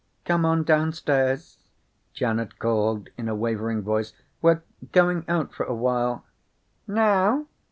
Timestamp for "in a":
3.19-3.35